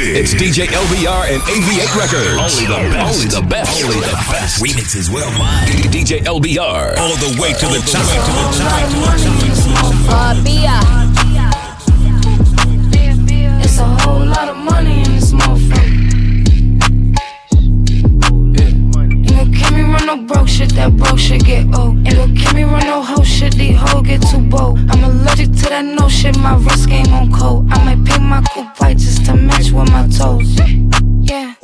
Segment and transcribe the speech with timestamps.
[0.00, 2.38] It's DJ LBR and AV8 Records.
[2.38, 3.18] Only the best.
[3.18, 3.82] Only the best.
[3.82, 4.62] Only the best.
[4.62, 5.66] Remixes worldwide.
[5.90, 6.96] DJ LBR.
[6.98, 8.06] All the way to the top.
[8.06, 8.78] To the top.
[13.60, 14.97] It's a whole lot of money
[20.08, 21.96] no broke shit, that broke shit get old.
[22.06, 24.78] And gon' can me run no hoe shit, these hoes get too bold.
[24.90, 27.66] I'm allergic to that no shit, my wrist game on cold.
[27.70, 30.48] I might paint my coupe white just to match with my toes.
[31.20, 31.54] Yeah.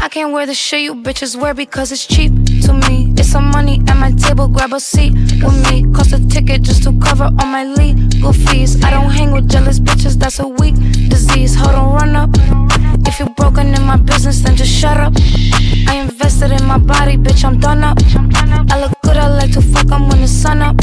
[0.00, 2.30] I can't wear the shit you bitches wear because it's cheap
[2.62, 3.12] to me.
[3.18, 5.84] It's some money at my table, grab a seat with me.
[5.92, 8.80] Cost a ticket just to cover all my legal fees.
[8.84, 10.76] I don't hang with jealous bitches, that's a weak
[11.08, 11.56] disease.
[11.56, 12.83] Hold on, run up.
[13.06, 15.12] If you're broken in my business, then just shut up.
[15.88, 17.98] I invested in my body, bitch, I'm done up.
[18.72, 20.76] I look good, I like to fuck, I'm when the sun up.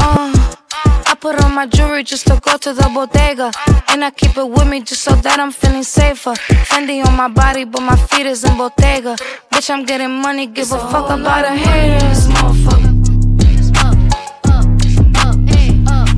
[0.00, 0.58] Uh.
[1.06, 3.52] I put on my jewelry just to go to the bodega.
[3.88, 6.32] And I keep it with me just so that I'm feeling safer.
[6.70, 9.16] Fendi on my body, but my feet is in Bottega.
[9.50, 12.92] Bitch, I'm getting money, give a fuck about a haters, motherfucker.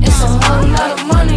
[0.07, 1.34] It's a whole lot of money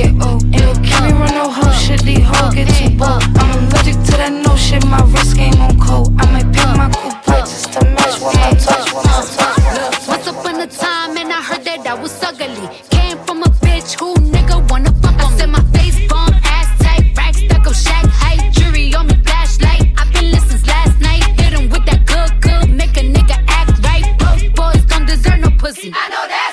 [0.00, 0.42] get old.
[0.54, 3.22] Ain't gon' me run no hoe shit, these hoes get too bold.
[3.38, 6.08] I'm allergic to that no shit, my wrist game on cold.
[6.18, 10.08] I might pick my coupe just to match with my touch, with my touch.
[10.08, 12.66] Once upon a time, and I heard that I was ugly.
[12.90, 15.46] Came from a bitch who nigga wanna fuck on me.
[15.46, 19.82] my face bomb, ass tight, rack stuck up, shack height, jury on me, flashlight.
[19.98, 23.72] I've been listening last night, hit him with that good, good, make a nigga act
[23.86, 24.06] right.
[24.18, 25.92] Broke boys don't deserve no pussy.
[25.94, 26.49] I know that's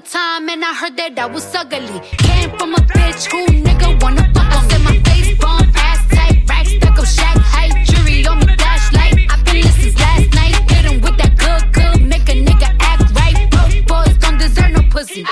[0.00, 2.00] Time, and I heard that I was ugly.
[2.16, 4.78] Came from a bitch who nigga wanna fuck on me.
[4.84, 9.14] my face bomb, ass tight, rack stuck up, shack height, jury on me, flashlight.
[9.30, 13.50] I've been listening last night, hit with that good, good, make a nigga act right.
[13.50, 15.22] Broke boys don't deserve no pussy.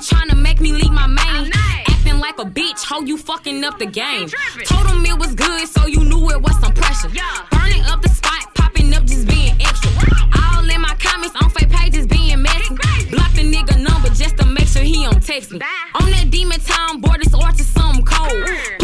[0.00, 1.50] Tripping, trying to make me leave my main.
[1.88, 4.28] Acting like a bitch, hoe you fucking up the game.
[4.64, 7.08] Told him it was good, so you knew it was some pressure.
[7.50, 9.90] Burning up the spot, popping up, just being extra.
[10.42, 12.74] All in my comments on fake pages being messy.
[13.10, 15.60] Block the nigga number just to make sure he don't text me.
[15.94, 18.79] On that demon time, boy, this arch is something cold.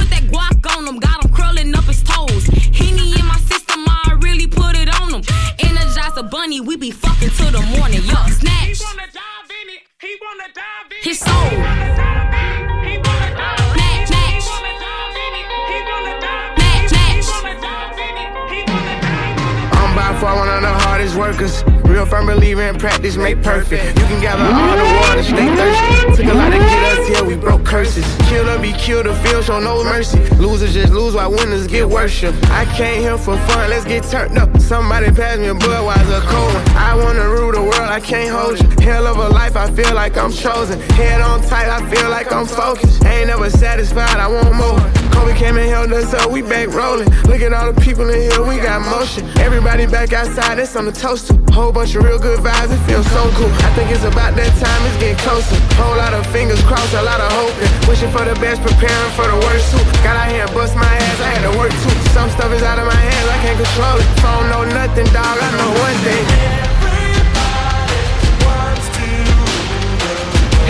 [22.78, 23.98] Practice make perfect.
[23.98, 26.22] You can gather all the water, stay thirsty.
[26.22, 28.04] Took a lot to get us here, we broke curses.
[28.28, 30.18] Kill or be killed, the field show no mercy.
[30.36, 32.34] Losers just lose while winners get worship.
[32.50, 34.60] I came here for fun, let's get turned up.
[34.60, 36.68] Somebody pass me a Budweiser cold one.
[36.76, 38.68] I wanna rule the world, I can't hold you.
[38.84, 40.80] Hell of a life, I feel like I'm chosen.
[40.92, 43.04] Head on tight, I feel like I'm focused.
[43.04, 44.95] Ain't never satisfied, I want more.
[45.16, 47.08] Kobe came and held us up, we back rolling.
[47.24, 49.24] Look at all the people in here, we got motion.
[49.40, 51.32] Everybody back outside, that's on the toaster.
[51.56, 53.48] Whole bunch of real good vibes, it feels so cool.
[53.64, 55.56] I think it's about that time, it's getting closer.
[55.80, 57.70] Whole lot of fingers crossed, a lot of hoping.
[57.88, 59.80] Wishing for the best, preparing for the worst too.
[60.04, 61.96] Got out here and bust my ass, I had to work too.
[62.12, 64.08] Some stuff is out of my hands, I can't control it.
[64.20, 66.24] Phone know nothing, dog, I know one thing.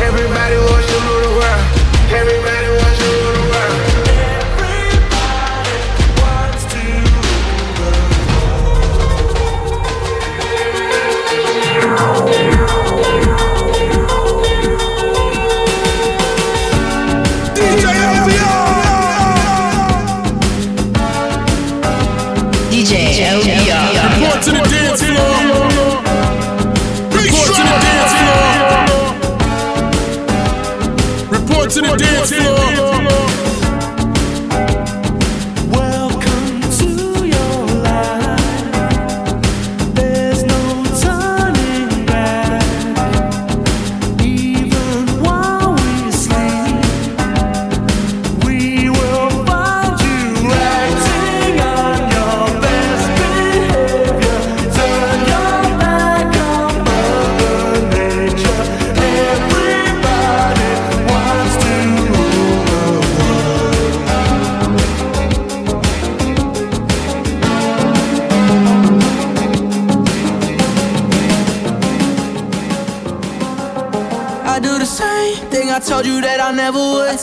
[0.07, 1.67] Everybody wants to rule the world.
[2.15, 2.66] Everybody
[11.97, 12.56] DJ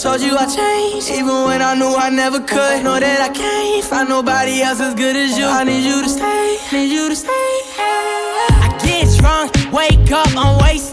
[0.03, 2.83] Told you I changed, even when I knew I never could.
[2.83, 5.45] Know that I can't find nobody else as good as you.
[5.45, 7.29] I need you to stay, need you to stay.
[7.31, 10.92] I get drunk, wake up, I'm wasted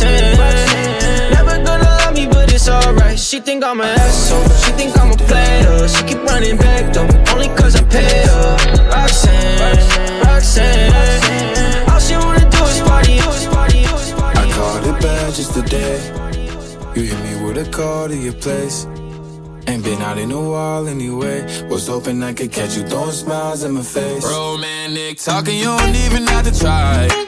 [0.00, 1.30] Roxanne.
[1.32, 3.18] Never gonna love me, but it's alright.
[3.18, 4.48] She think I'm an asshole.
[4.62, 5.88] She think I'm a player.
[5.88, 8.56] She keep running back though, only cause I pay her.
[8.90, 9.58] Roxanne,
[10.22, 11.90] Roxanne.
[11.90, 13.84] All she wanna do is party, is party.
[14.38, 15.98] I called it bad just today.
[16.94, 18.86] You hit me with a call to your place.
[19.66, 21.42] Ain't been out in a while anyway.
[21.68, 24.24] Was hoping I could catch you throwing smiles in my face.
[24.24, 27.27] Romantic talking, you don't even have to try.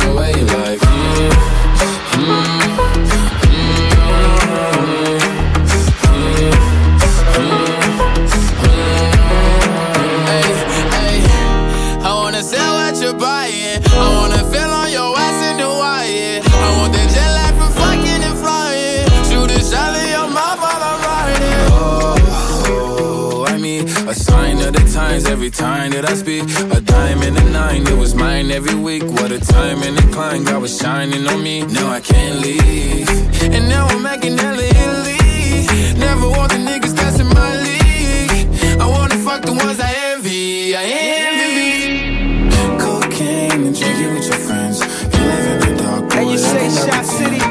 [25.17, 26.43] of every time that I speak.
[26.71, 29.03] A dime and a nine, it was mine every week.
[29.03, 31.63] What a time and a climb, God was shining on me.
[31.63, 33.09] Now I can't leave.
[33.55, 35.97] And now I'm making hella Italy.
[35.99, 38.47] Never want the niggas that's in my league.
[38.79, 40.75] I wanna fuck the ones I envy.
[40.75, 40.83] I
[41.27, 42.49] envy.
[42.79, 44.79] Cocaine and drinking with your friends.
[45.13, 47.05] You live in the dark, boy, And you say Shot.
[47.05, 47.41] City.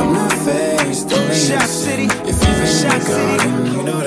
[0.00, 1.68] I'm not faced, Shot.
[1.68, 2.06] City.
[2.30, 3.57] If you've been in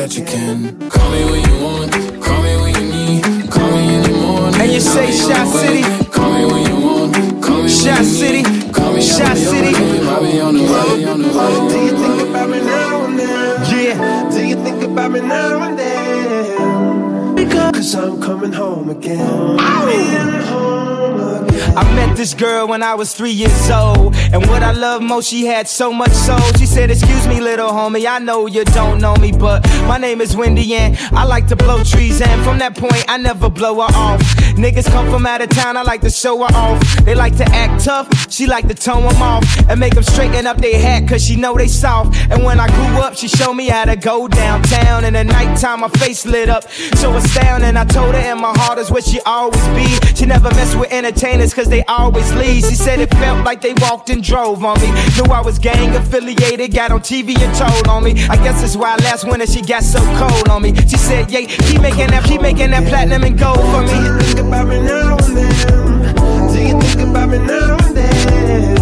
[0.01, 0.89] that you can.
[0.89, 1.91] Call me when you want,
[2.24, 3.51] call me when you need.
[3.51, 4.62] Call me in the morning.
[4.62, 5.81] And you I'll say be on Shot the way.
[5.84, 6.10] City.
[6.10, 8.41] Call me when you want, call me Shot when you City.
[8.41, 8.74] need.
[8.74, 9.72] Call me Shot I'll be on City.
[9.72, 10.08] the way.
[10.10, 11.53] I'll be on the way, on the way.
[11.70, 13.29] Do you think about me now and then?
[13.70, 14.29] Yeah.
[14.31, 17.36] Do you think about me now and then?
[17.36, 19.20] Because Cause I'm coming home again.
[19.20, 21.40] Coming home again.
[21.75, 24.16] I met this girl when I was three years old.
[24.34, 26.40] And what I love most, she had so much soul.
[26.58, 30.20] She said, Excuse me, little homie, I know you don't know me, but my name
[30.20, 32.22] is Wendy and I like to blow trees.
[32.22, 34.22] And from that point, I never blow her off.
[34.55, 36.81] Niggas come from out of town, I like to show her off.
[37.03, 39.43] They like to act tough, she like to tone them off.
[39.70, 42.15] And make them straighten up their hat, cause she know they soft.
[42.29, 45.05] And when I grew up, she showed me how to go downtown.
[45.05, 46.70] And at nighttime, my face lit up.
[46.96, 49.88] So astounding, I told her, and my heart is where she always be.
[50.15, 52.65] She never mess with entertainers, cause they always leave.
[52.65, 54.88] She said it felt like they walked and drove on me.
[55.15, 58.12] Knew I was gang affiliated, got on TV and told on me.
[58.27, 60.75] I guess that's why last winter she got so cold on me.
[60.75, 64.50] She said, yeah, keep making that, keep making that platinum and gold for me.
[64.51, 66.13] About me now and then?
[66.51, 68.77] Do you think about me now and then?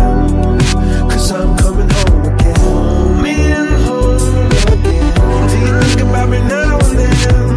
[1.31, 2.55] I'm coming home again.
[5.47, 7.49] Do you think about me now and then?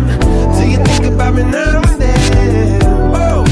[0.52, 2.82] Do you think about me now and then?
[3.14, 3.44] Oh,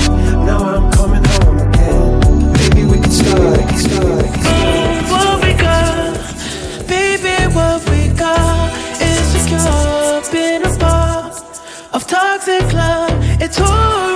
[0.45, 2.52] now I'm coming home again.
[2.52, 4.26] Maybe we can start, we start.
[5.11, 6.19] What we got,
[6.87, 10.21] baby, what we got is secure.
[10.31, 11.35] Been a part
[11.95, 13.40] of toxic love.
[13.40, 14.10] It tore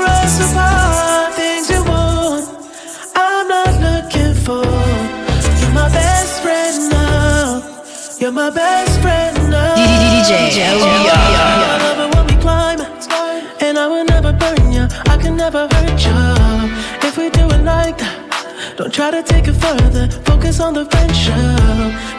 [18.94, 20.06] try to take it further.
[20.22, 21.34] Focus on the friendship.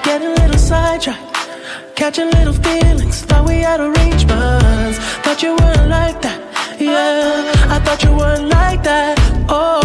[0.03, 1.37] Get a little sidetracked.
[1.95, 3.21] Catching little feelings.
[3.21, 4.97] Thought we had arrangements.
[5.23, 6.37] Thought you weren't like that.
[6.77, 9.15] Yeah, I thought you weren't like that.
[9.47, 9.79] Oh,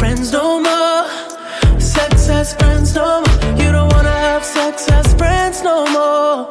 [0.00, 1.80] friends no more.
[1.80, 3.62] Sex as friends no more.
[3.62, 6.50] You don't wanna have sex as friends no more.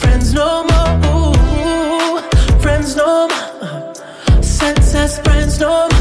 [0.00, 0.92] Friends no more.
[1.12, 2.16] Ooh,
[2.62, 4.42] friends no more.
[4.42, 5.93] Sex as friends no more.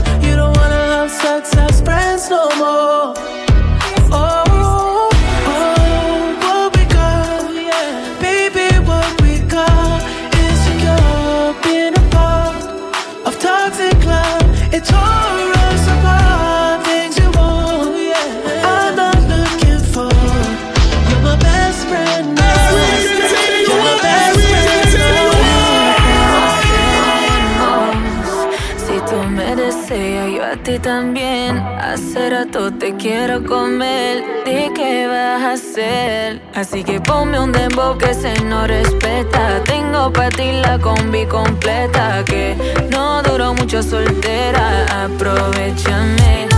[32.84, 36.42] Te quiero comer, ¿de qué vas a hacer?
[36.54, 39.64] Así que ponme un dembow que se no respeta.
[39.64, 42.26] Tengo para ti la combi completa.
[42.26, 42.58] Que
[42.92, 45.06] no duró mucho soltera.
[45.06, 46.50] Aprovechame.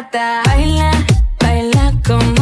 [0.00, 0.90] Baila,
[1.38, 2.39] baila como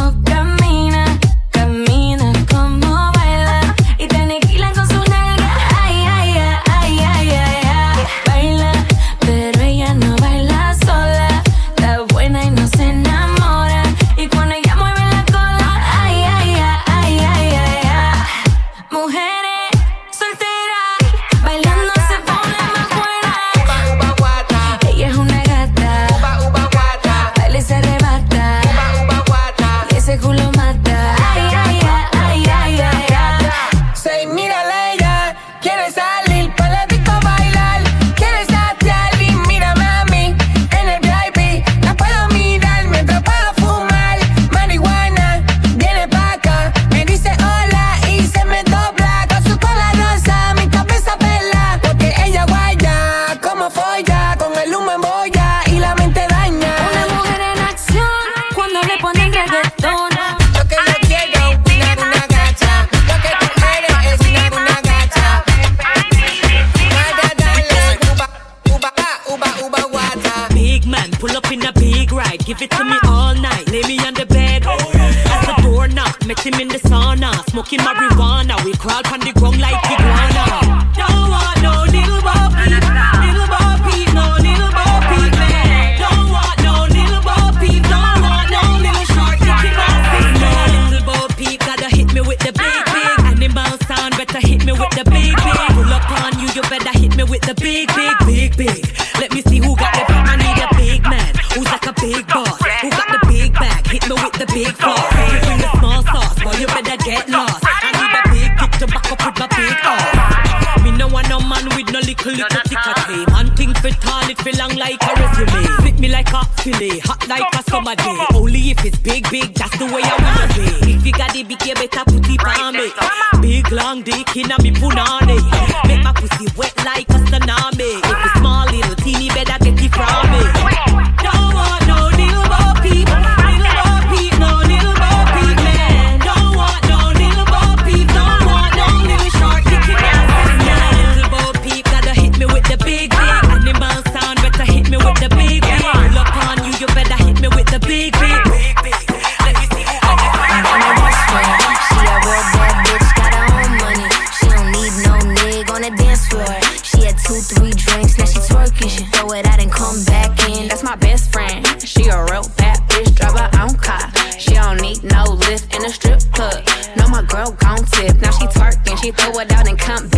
[169.09, 170.18] she throw it out and come back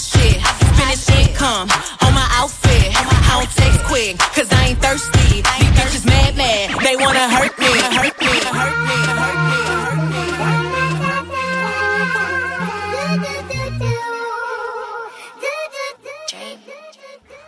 [0.00, 0.40] shit.
[0.78, 1.68] Finish income
[2.00, 2.92] on my outfit.
[2.96, 5.42] I don't text quick, cause I ain't thirsty.
[5.42, 6.70] These bitches mad, mad.
[6.82, 9.72] They wanna hurt me, hurt me, hurt me, hurt me.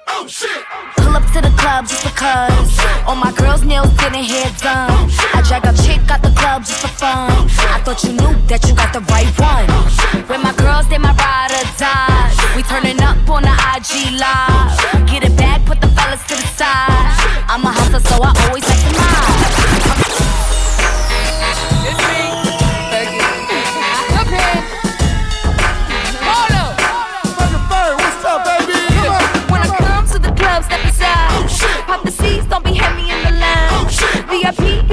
[0.07, 0.74] Oh shit!
[1.35, 2.79] To the club just because.
[3.09, 5.11] All my girls' nails getting hair done.
[5.35, 7.51] I drag a chick out the club just for fun.
[7.75, 9.67] I thought you knew that you got the right one.
[10.29, 12.31] When my girls, they my ride or die.
[12.55, 15.11] We turning up on the IG live.
[15.11, 17.11] Get it back, put the fellas to the side.
[17.51, 19.64] I'm a hustler, so I always like to mob.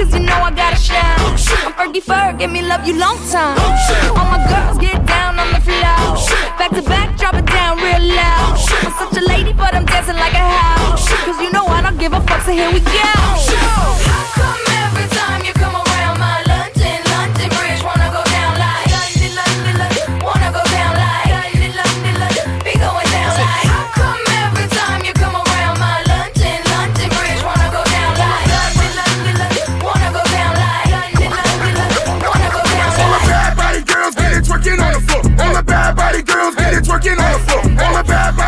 [0.04, 1.66] Cause you know I gotta oh, shine.
[1.66, 3.56] I'm Fergie Ferg, give me love you long time.
[3.58, 5.96] Oh, All my girls get down on the floor.
[6.02, 8.58] Oh, back to back, drop it down real loud.
[8.82, 11.08] I'm such a lady, but I'm dancing like a house.
[11.24, 12.90] Cause you know I don't give a fuck, so here we go.
[12.92, 14.71] How come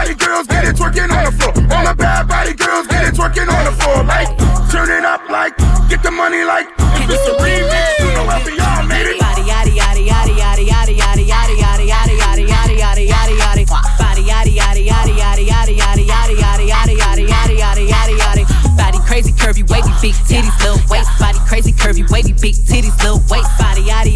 [0.04, 1.56] body girls get it twerking on the floor.
[1.72, 4.04] All the bad body girls get it twerking on the floor.
[4.04, 4.28] Like,
[4.68, 5.56] turn it up like,
[5.88, 6.68] get the money like.
[7.00, 9.16] If it's a remix, you know all made it.
[9.16, 13.64] Body yaddy yaddy yaddy yaddy yaddy yaddy yaddy yaddy yaddy yaddy yaddy yaddy yaddy yaddy
[13.96, 19.32] body yaddy yaddy yaddy yaddy yaddy yaddy yaddy yaddy yaddy yaddy yaddy yaddy body crazy
[19.32, 23.82] curvy wavy big titties little waist body crazy curvy wavy big titties little waist body
[23.82, 24.13] yaddy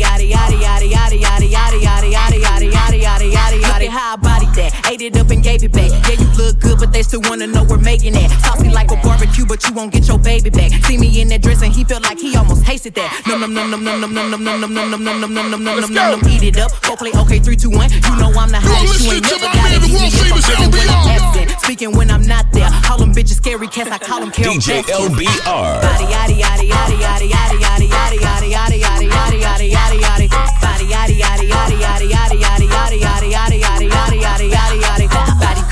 [7.09, 9.93] look good still wanna know we're making that saucy like a barbecue but you won't
[9.93, 12.65] get your baby back see me in that dress and he felt like he almost
[12.65, 15.31] tasted that num num num num num num num num num num num num num
[15.31, 17.91] num num num num num num eat it up go play okay three two one
[17.91, 20.89] you know I'm the hottest you ain't never gotta be me if I'm speaking when
[20.89, 24.31] I'm absent speaking when I'm not there call them bitches scary cats I call them
[24.31, 25.09] Carol DJ Baskins.
[25.09, 25.83] LBR.
[25.83, 30.29] Body yaddy yaddy yaddy yaddy yaddy yaddy yaddy yaddy yaddy yaddy yaddy yaddy yaddy yaddy
[30.61, 33.68] body yaddy yaddy yaddy yaddy yaddy yaddy yaddy yaddy yaddy yaddy yaddy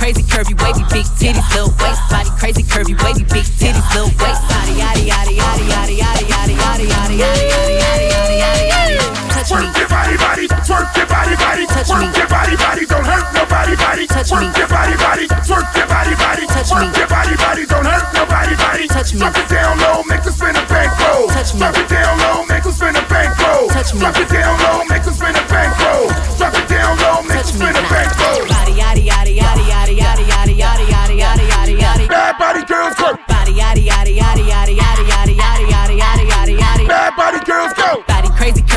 [0.07, 4.39] crazy curvy wavy big titties little waist body crazy curvy wavy big titties little waist
[4.47, 9.51] body yaddy yaddy yaddy yaddy yaddy yaddy yaddy yaddy yaddy yaddy yaddy yaddy yaddy touch
[9.51, 12.07] me Twerk your body, body, twerk your body, body, Touch me.
[12.15, 14.47] your body, body, don't hurt nobody, body, Touch me.
[14.47, 16.87] your body, body, twerk your body, body, Touch me.
[16.87, 19.19] your body, body, don't hurt nobody, body, Touch me.
[19.19, 21.27] Drop it down low, make us spin a bankroll.
[21.35, 21.67] Touch me.
[21.67, 23.67] Drop it down low, make us spin a bankroll.
[23.75, 24.01] Touch me.
[24.07, 24.46] Drop it down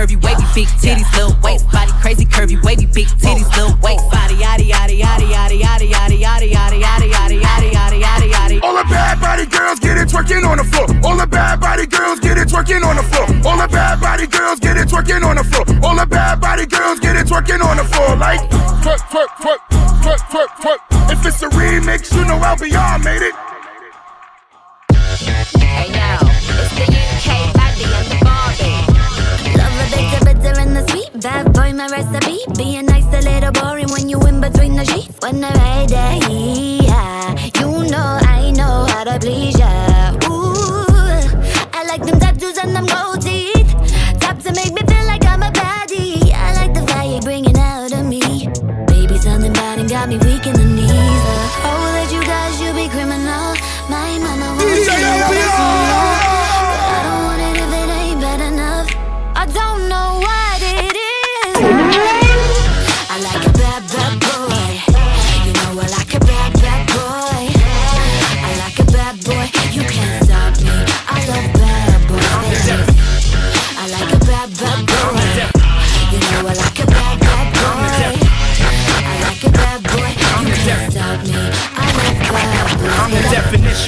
[0.10, 4.36] curvy wavy big titties little waist body crazy curvy wavy big titties little waist body
[4.36, 8.76] yaddy yaddy yaddy yaddy yaddy yaddy yaddy yaddy yaddy yaddy yaddy yaddy yaddy yaddy All
[8.76, 10.88] the bad body girls get it twerking on the floor.
[11.04, 13.28] All the bad body girls get it twerking on the floor.
[13.46, 15.66] All the bad body girls get it twerking on the floor.
[15.84, 18.16] All the bad body girls get it twerking on the floor.
[18.16, 18.40] Like
[18.82, 19.62] twerk, twerk, twerk,
[20.02, 21.12] twerk, twerk, twerk.
[21.12, 23.36] If it's a remix, you know LBR made it.
[25.60, 27.59] Hey yo, it's the UK
[31.22, 32.40] Bad boy, my recipe.
[32.58, 35.18] Being nice, a little boring when you in between the sheets.
[35.20, 40.16] When I ride that, yeah, you know I know how to please ya.
[40.30, 41.28] Ooh,
[41.74, 43.68] I like them tattoos and them gold teeth.
[44.22, 46.32] Tap to make me feel like I'm a baddie.
[46.32, 48.48] I like the fire bringing out of me.
[48.88, 50.46] Baby, something bad and got me weak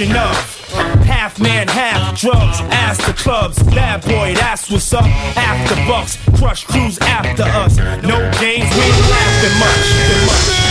[0.09, 0.61] of
[1.05, 3.61] half man, half drugs, ass to clubs.
[3.63, 5.05] Bad boy, that's what's up.
[5.37, 7.77] After bucks, crush crews after us.
[7.77, 10.61] No games, we ain't laughing much.
[10.65, 10.70] I'm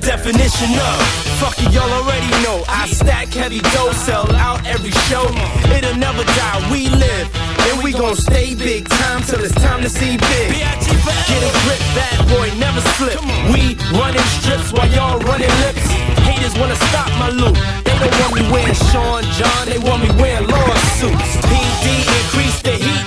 [0.00, 0.96] the definition of.
[1.40, 2.64] Fuck it, y'all already know.
[2.68, 5.24] I stack heavy dough, sell out every show.
[5.74, 7.26] It'll never die, we live.
[7.70, 10.48] And we gon' stay big time till it's time to see big.
[10.50, 13.20] Get a grip, bad boy, never slip.
[13.52, 15.84] We running strips while y'all running lips.
[16.26, 17.56] Haters wanna stop my loot.
[17.84, 21.36] They don't want me wearing Sean John They want me wearing lawsuits.
[21.50, 21.86] PD
[22.18, 22.97] increase the heat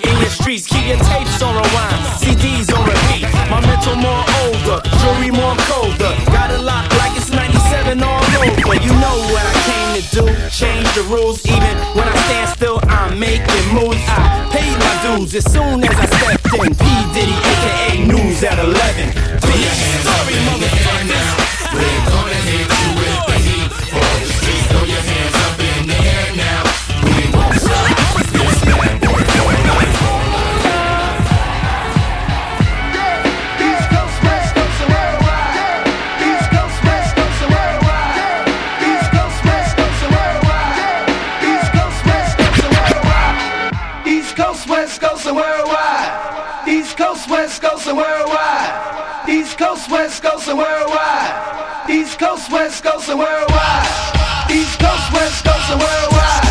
[0.87, 6.13] your tapes on rewind, CDs on repeat My mental more older, jewelry more colder.
[6.31, 8.75] Got a lot like it's 97 all over.
[8.81, 11.45] You know what I came to do, change the rules.
[11.45, 14.01] Even when I stand still, I'm making moves.
[14.07, 16.73] I paid my dues as soon as I stepped in.
[16.75, 16.85] P.
[17.13, 19.67] Diddy, aka News at 11 Big
[20.01, 21.29] story, motherfuckers.
[21.73, 23.00] We're gonna hit you
[50.51, 51.89] and worldwide.
[51.89, 54.51] East Coast, West Coast, and worldwide.
[54.51, 56.50] East Coast, West Coast, and worldwide.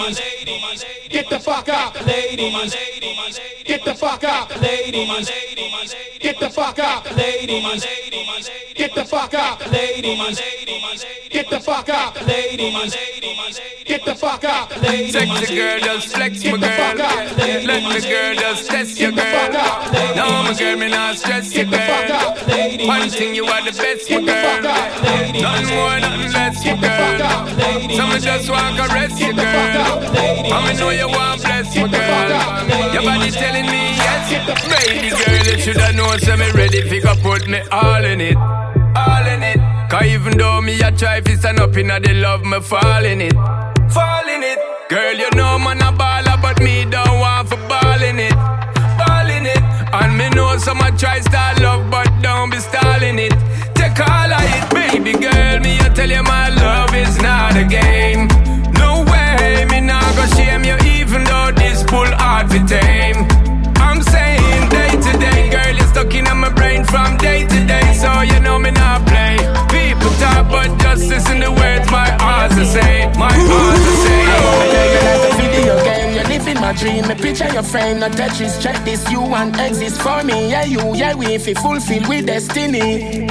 [0.00, 2.06] Ladies, get the fuck out.
[2.06, 2.74] Ladies,
[3.64, 4.60] get the fuck out.
[4.62, 5.30] Ladies,
[6.18, 7.16] get the fuck out.
[7.16, 7.86] Ladies,
[8.74, 9.70] get the fuck out.
[9.70, 10.40] Ladies,
[11.50, 12.26] get the fuck out.
[12.26, 12.96] Ladies,
[13.84, 14.82] get the fuck out.
[14.82, 16.96] Ladies, Sexy girl, just flex my girl.
[17.66, 19.52] Let the girl just test your girl.
[20.14, 22.36] No, my girl, me not stress your girl.
[22.86, 24.62] One thing, you are the best, my girl.
[24.62, 27.18] Nothing more, nothing less, your girl.
[27.96, 30.00] So me just want caress your girl.
[30.52, 32.92] I know you want bless my girl.
[32.94, 34.30] Your body telling me yes.
[34.70, 38.36] Baby girl, you shoulda known, so me ready fi go put me all in it.
[38.36, 39.59] All in it.
[39.90, 43.20] Cause even though me a try fi stand up inna the love, me fall in
[43.20, 43.32] it.
[43.90, 44.58] Fall in it.
[44.88, 48.32] Girl, you know man a baller, but me don't want for ball in it.
[49.00, 49.62] Ball in it.
[49.92, 53.34] And me know some a try start love, but don't be stalling it.
[53.74, 55.58] Take all of it, baby girl.
[55.58, 58.28] Me I tell you my love is not a game.
[58.78, 63.29] No way, me not go shame you, even though this pull hard to tame.
[70.90, 73.18] justice in the words my eyes are saying.
[73.18, 74.30] My eyes are saying.
[76.14, 78.60] You're living my dream, a picture your frame, not Tetris.
[78.60, 80.50] Check this, you want exist for me.
[80.50, 83.28] Yeah, you, yeah, we, if you fulfill with destiny.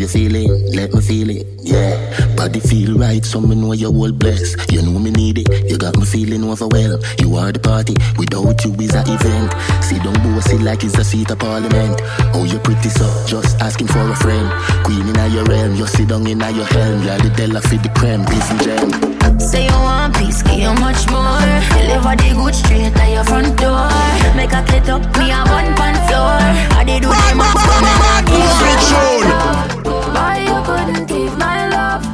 [0.00, 0.48] How you feeling?
[0.72, 1.46] Let me feel it.
[1.60, 1.92] Yeah,
[2.34, 4.72] body feel right, so me know you're all blessed.
[4.72, 5.70] You know me need it.
[5.70, 7.04] You got me feeling overwhelmed.
[7.20, 9.52] You are the party, without you is a event.
[9.84, 12.00] Sit down, bossy like it's a seat of parliament.
[12.32, 14.48] Oh, you're pretty so, just asking for a friend.
[14.86, 17.04] Queen in your realm, you sit down in your helm.
[17.04, 19.38] You're the Della for the creme, this and gem.
[19.38, 21.44] Say you want peace, give you much more.
[21.76, 23.92] Deliver the good straight at your front door.
[24.32, 26.40] Make a clit up, me a one pan floor.
[26.72, 29.89] I did do the math, so me not give
[30.20, 32.04] Why you couldn't leave my love?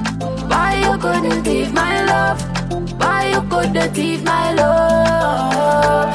[0.48, 2.38] Why you couldn't leave my love?
[3.00, 6.14] Why you couldn't leave my love?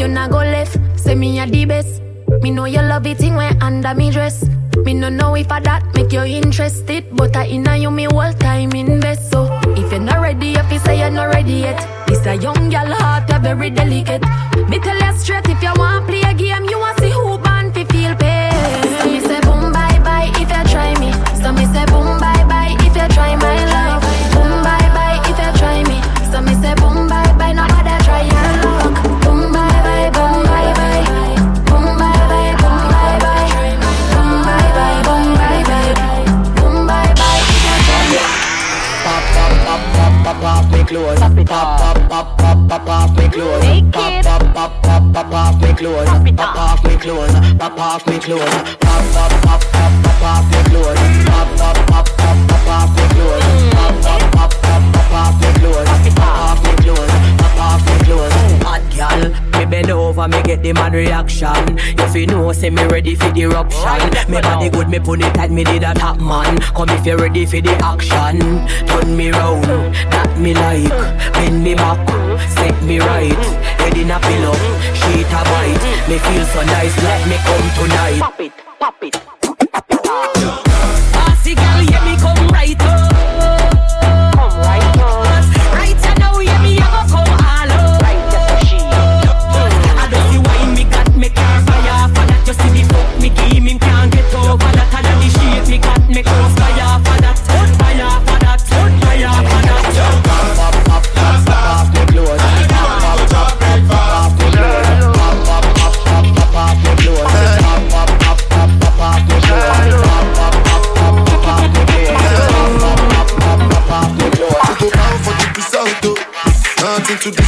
[0.00, 2.02] You not go left, say me a the best.
[2.42, 4.44] Me know you love it thing when under me dress.
[4.84, 8.32] Me no know if I that make you interested, but I inna you me whole
[8.32, 9.30] time invest.
[9.30, 12.70] So if you're not ready, if you say you're not ready yet, this a young
[12.70, 14.22] girl heart, you very delicate.
[14.68, 16.21] Me tell you straight, if you want play
[45.74, 46.08] clothes.
[46.36, 47.32] Pop off me clothes.
[47.58, 48.44] Pop off me clothes.
[48.80, 51.31] Pop, pop, pop, pop, pop, pop, me clothes.
[59.82, 61.78] Bend over, me get the man reaction.
[61.78, 64.32] If you know, say me ready for the eruption.
[64.32, 66.60] Me body good, me put it tight, me need a top man.
[66.74, 68.38] Come if you ready for the action.
[68.86, 70.88] Turn me round, that me like.
[71.32, 71.98] Bend me back,
[72.50, 73.32] set me right.
[73.80, 74.54] Head in a pillow,
[74.94, 76.08] sheet a bite.
[76.08, 78.20] Me feel so nice, let me come tonight.
[78.20, 78.61] Pop it.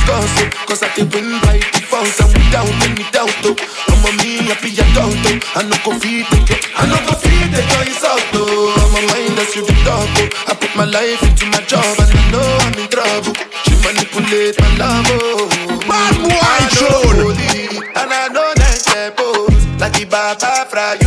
[0.05, 0.67] Discuss, oh.
[0.67, 3.57] Cause I can win by default and without any doubt, oh.
[3.89, 5.57] I'm a me happy adult, oh.
[5.57, 8.81] I no go feed the girl, I no go feed the girl out, oh.
[8.81, 10.51] I'm a mind that's you the dog, oh.
[10.51, 13.35] I put my life into my job and I know I'm in trouble.
[13.65, 15.49] She manipulate my love, oh.
[15.89, 17.37] Bad boy, John.
[17.97, 21.04] And I know that they pose like the Baba Frayo,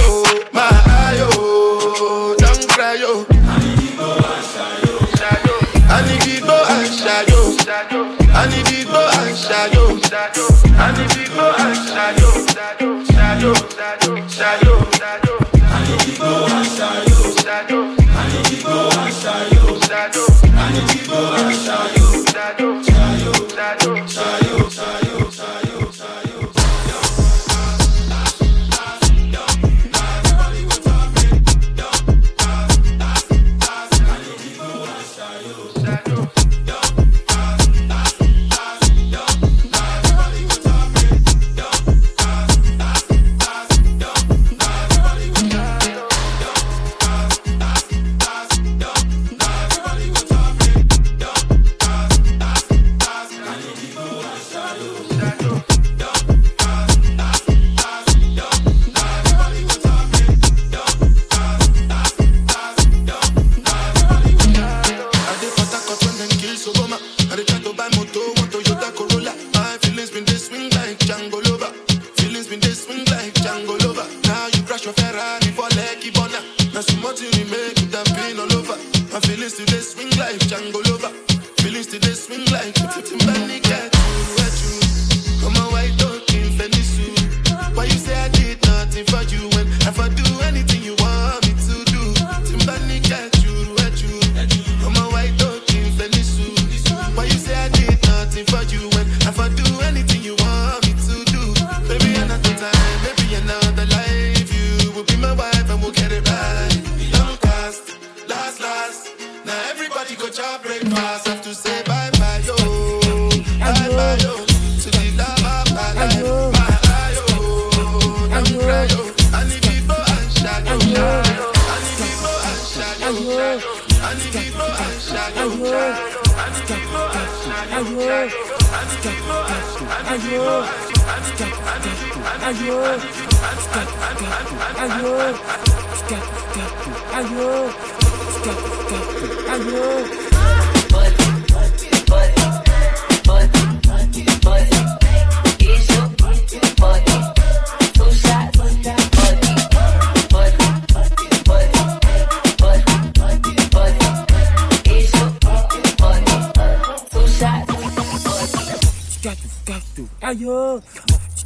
[160.47, 160.81] ayo,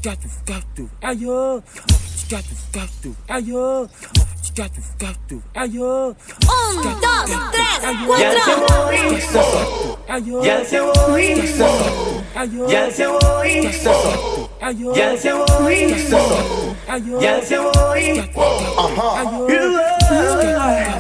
[0.04, 1.64] got to, got to, ayo,
[2.30, 3.89] got to, got to, ayo,
[4.56, 6.16] got to, got to, ayo.
[6.45, 8.22] Un, dos, tres, cuatro.
[10.43, 11.18] Ya se voy,
[12.70, 13.72] ya se voy,
[14.93, 15.89] ya se voy,
[17.22, 18.06] ya se voy,
[18.78, 19.24] Ajá.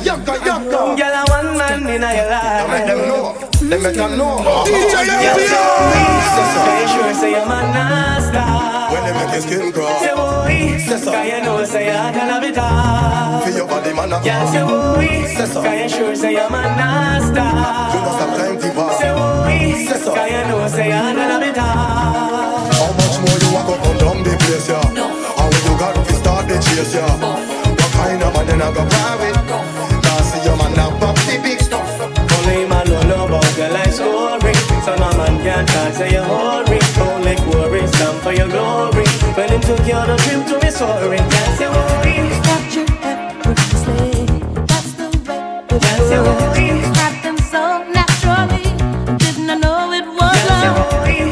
[0.03, 0.97] Yoko, yoko.
[0.97, 3.50] You're the one man in your life.
[3.71, 4.43] Let me can know.
[4.67, 5.07] DJ
[6.91, 8.43] Sure say I'm a nasty.
[8.91, 9.97] When they make your skin crawl.
[10.03, 10.77] Say boy.
[10.77, 11.11] Say so.
[11.13, 13.39] Cause you know say I can have it all.
[13.45, 14.25] Feel your body man up.
[14.25, 15.07] Yeah say boy.
[15.23, 15.63] Say so.
[15.63, 17.39] Cause you sure say I'm a nasty.
[17.39, 18.99] You must have time to pass.
[18.99, 19.87] Say boy.
[19.87, 20.15] Say so.
[20.15, 22.67] Cause you know say I can have it all.
[22.75, 24.83] How much more you walk up and down the place yeah?
[24.91, 25.15] No.
[25.15, 27.07] And when you got to start the chase yeah?
[27.07, 29.30] What kind of man then I got private?
[34.85, 36.79] So no man can try, say you hurry.
[36.95, 39.05] Don't like worry, stand for your glory.
[39.37, 40.75] When him took you on a trip to his
[41.29, 42.29] Can't say worry.
[42.41, 42.61] Stop
[44.67, 46.81] That's the way Don't worry.
[47.51, 48.63] So naturally
[49.17, 51.30] Didn't I know it was love?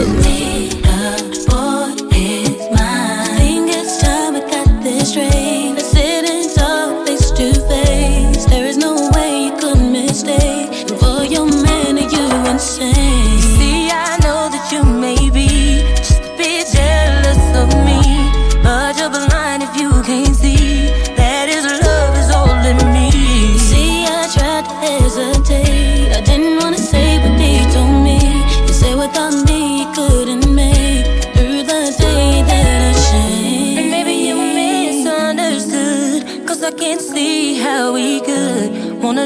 [0.00, 0.59] Love.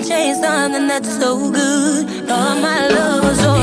[0.07, 2.31] Change something that's so good.
[2.31, 3.54] All my love was.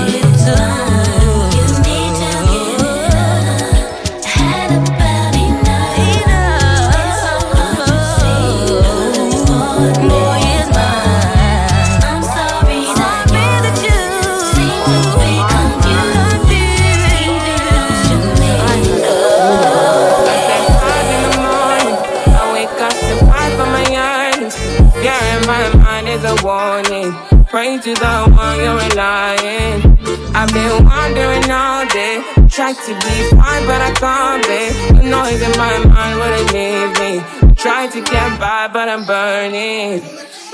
[32.61, 35.01] tried to be fine, but I can't be.
[35.01, 37.11] The noise in my mind wouldn't leave me.
[37.49, 39.99] I tried to get by, but I'm burning.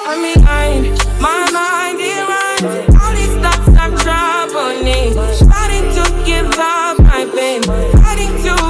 [0.07, 0.87] I mean, I,
[1.19, 2.95] my mind it runs.
[2.95, 5.11] All these thoughts I'm troubling.
[5.35, 8.66] Starting to give up I've been Starting to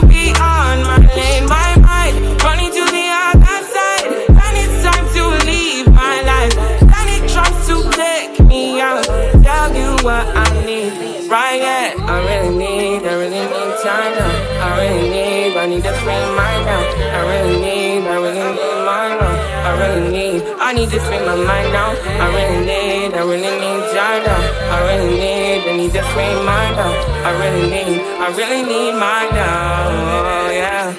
[20.68, 21.96] I need to free my mind now.
[22.20, 24.36] I really need, I really need Jada.
[24.76, 26.92] I really need, I need to free my mind now.
[27.24, 29.88] I really need, I really need my now.
[29.88, 30.94] Oh, yeah.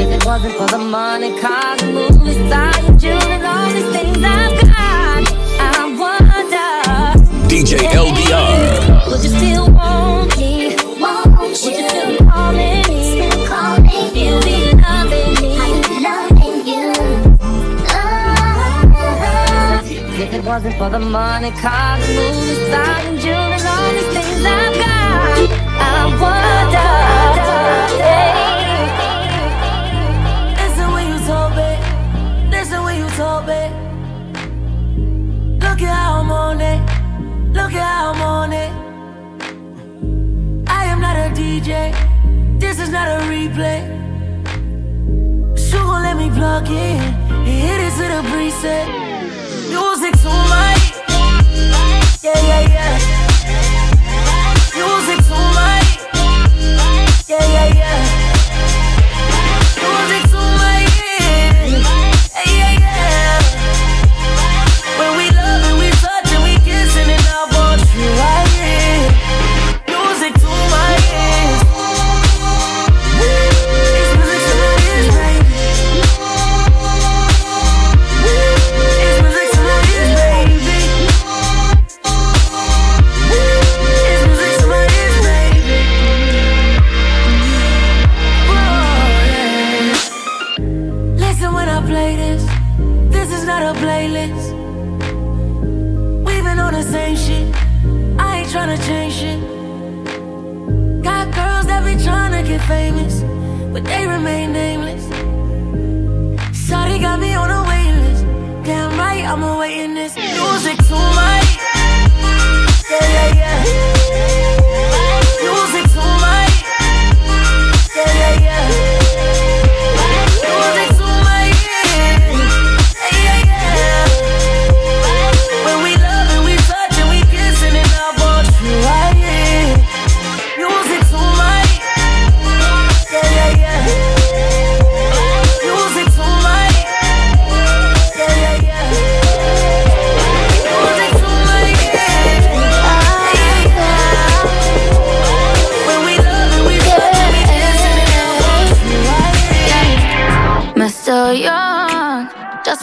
[0.00, 4.62] If it wasn't for the money, cars, and movies, style, jewelry, all these things I've
[4.64, 5.22] got,
[5.60, 6.72] I wonder.
[7.52, 9.10] DJ LBR.
[9.10, 9.75] Would you still
[20.46, 25.50] wasn't for the money, cars, movies, style, and jewelry, all these things I've got,
[25.82, 26.92] I wonder.
[30.60, 31.18] Listen when you.
[32.52, 33.72] Listen you talk, babe.
[35.62, 36.80] Look at how I'm on it.
[37.52, 38.72] Look at how I'm on it.
[40.68, 41.92] I am not a DJ.
[42.60, 43.96] This is not a replay.
[45.96, 49.05] Gon' let me plug in and hit it to the preset.
[49.68, 50.74] Music to my
[52.22, 52.98] yeah yeah yeah.
[54.76, 55.05] Music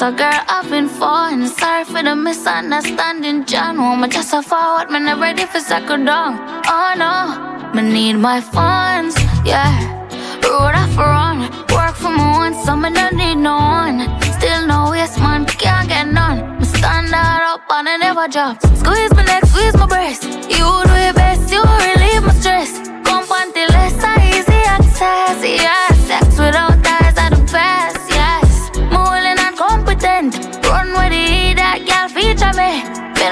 [0.04, 1.48] a girl I've been falling.
[1.48, 3.78] Sorry for the misunderstanding, John.
[3.78, 6.34] Woman, just a forward, me not ready for second down.
[6.68, 9.72] Oh no, me need my funds, yeah.
[10.44, 11.40] Road off run,
[11.74, 14.00] work for my one, so me don't need no one.
[14.36, 16.60] Still no waste man, can't get none.
[16.60, 18.62] Me stand up and I never drop.
[18.82, 20.24] Squeeze my neck, squeeze my breast.
[20.26, 22.72] You do it best, you relieve my stress.
[23.08, 25.83] Come panty less, easy access, yeah.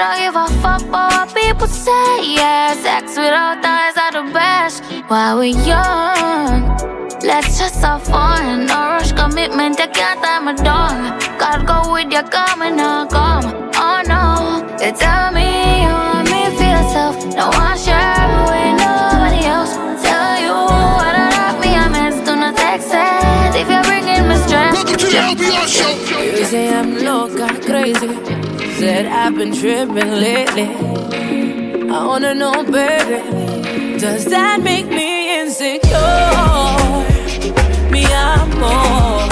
[0.01, 2.73] Don't give a fuck about what people say, yeah.
[2.73, 4.83] Sex without ties are the best.
[5.09, 6.57] While we young,
[7.21, 8.65] let's just have fun.
[8.65, 11.19] No rush commitment, you can't tie me down.
[11.37, 13.45] Gotta go with your come and not come.
[13.83, 14.25] Oh no,
[14.83, 17.15] you tell me you want me for yourself.
[17.37, 19.73] No one share with nobody else.
[20.01, 20.55] Tell you
[20.97, 21.93] what I love me, I'm
[22.25, 23.61] do not text it.
[23.61, 24.73] If you're bringing me stress.
[24.73, 25.93] Welcome to the LBR show.
[26.39, 28.40] You say I'm loca, crazy.
[29.31, 30.67] I've been tripping lately.
[31.89, 35.87] I wanna know, baby, does that make me insecure?
[37.89, 39.29] Me amor,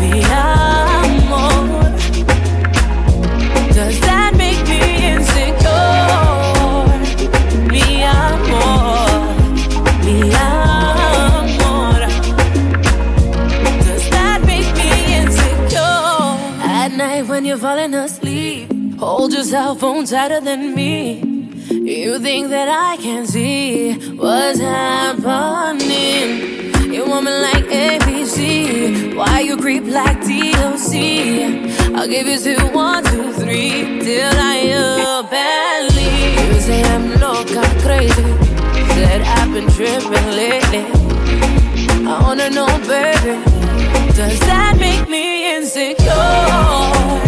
[0.00, 0.10] me
[0.42, 1.94] amor.
[3.72, 4.80] Does that make me
[5.12, 5.68] insecure?
[7.70, 8.02] Me
[14.10, 14.90] that make me
[15.20, 15.78] insecure?
[16.82, 18.27] At night when you're falling asleep,
[19.18, 21.18] hold your cell phone tighter than me.
[21.68, 26.28] You think that I can see what's happening?
[26.94, 29.16] You want me like ABC?
[29.16, 30.96] Why you creep like TLC?
[31.96, 34.56] I'll give you two, one, two, three, till I
[35.32, 36.54] and leave.
[36.54, 38.28] You say I'm loca, crazy.
[38.94, 40.84] Said I've been tripping lately.
[42.06, 43.34] I wanna know, baby,
[44.14, 47.27] does that make me insecure?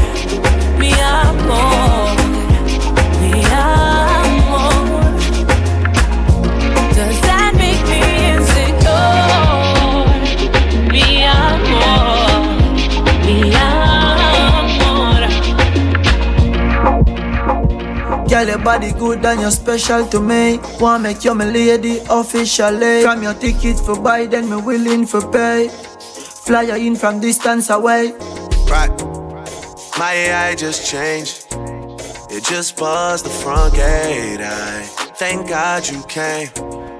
[18.30, 20.60] Girl, your body good and you're special to me.
[20.80, 23.02] Wanna make you my lady officially.
[23.02, 25.68] From your ticket for buy, then me willing for pay.
[25.68, 28.12] Fly you in from distance away.
[28.70, 29.09] Right.
[30.00, 31.46] My AI just changed.
[32.30, 34.40] It just buzzed the front gate.
[34.40, 34.80] I
[35.20, 36.48] thank God you came.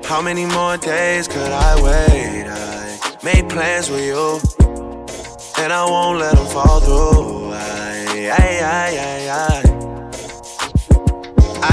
[0.05, 2.45] How many more days could I wait?
[2.47, 4.39] I made plans with you,
[5.57, 7.55] and I won't let them fall through.
[7.55, 9.63] I, I, I, I, I.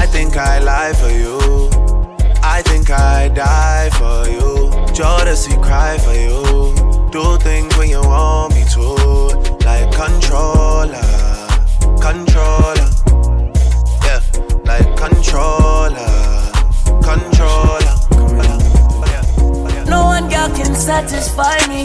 [0.02, 1.38] I think I lie for you.
[2.42, 4.70] I think I die for you.
[4.96, 7.10] Jodeci cry for you.
[7.10, 11.10] Do things when you want me to, like controller,
[12.00, 12.88] controller,
[14.06, 14.20] yeah,
[14.64, 16.12] like controller,
[17.08, 17.94] controller.
[19.84, 21.84] No one girl can satisfy me.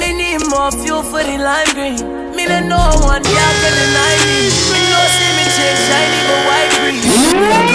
[0.00, 2.02] Me need more fuel for the lime green.
[2.36, 2.44] Me
[2.74, 4.38] no one girl can deny me.
[4.72, 6.98] Me know see me change shiny but white green.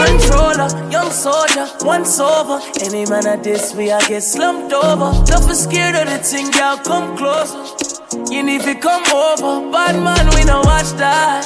[0.04, 2.60] Controller, young soldier, once over.
[2.82, 5.10] Any man at this way I get slumped over.
[5.26, 7.97] Don't be scared of the thing, girl, come closer.
[8.14, 9.70] You need to come over.
[9.70, 11.44] Bad man, we no watch that.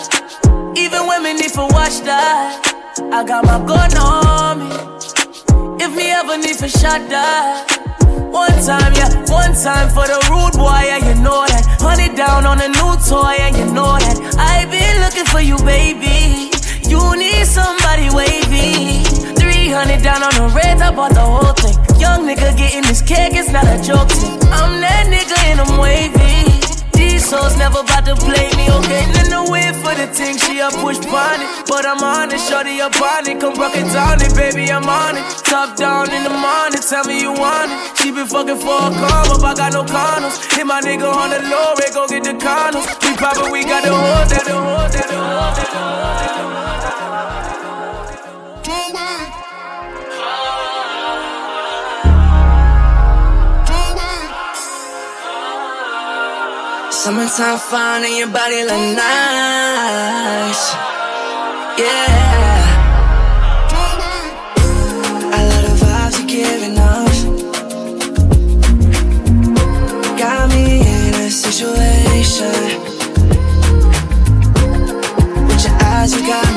[0.78, 2.62] Even me need to watch that.
[3.12, 5.84] I got my gun on me.
[5.84, 7.66] If me ever need to shot that.
[8.30, 11.66] One time, yeah, one time for the rude boy, yeah, you know that.
[11.82, 14.22] Honey down on a new toy, and you know that.
[14.38, 16.54] I've been looking for you, baby.
[16.86, 19.02] You need somebody wavy.
[19.34, 21.74] 300 down on the red, I bought the whole thing.
[22.00, 24.14] Young nigga getting this cake, it's not a joke.
[24.54, 26.51] I'm that nigga and I'm wavy.
[27.22, 29.06] Souls never about to play me, okay?
[29.22, 31.46] In the way for the thing, she a push bunny.
[31.70, 33.40] But I'm on it, shorty up on it.
[33.40, 35.24] Come rock it down it, baby, I'm on it.
[35.46, 37.80] Top down in the morning, tell me you want it.
[38.02, 40.42] She been fucking for a come up, I got no condoms.
[40.52, 42.90] Hit my nigga on the low, go get the condoms.
[43.06, 46.36] We poppin', we got the that, the hold that, the hold that, the hold that,
[46.36, 46.91] the hold
[57.04, 60.64] Summertime fun and your body look nice.
[61.80, 62.62] Yeah.
[65.34, 67.18] I love the vibes you're giving off.
[70.20, 72.70] Got me in a situation.
[75.48, 76.51] With your eyes, you got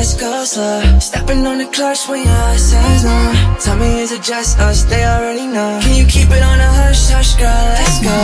[0.00, 0.98] let's go slow.
[0.98, 3.18] Stepping on the clutch when your says no.
[3.60, 4.84] Tell me is it just us?
[4.84, 5.78] They already know.
[5.82, 7.64] Can you keep it on a hush hush, girl?
[7.78, 8.18] Let's go.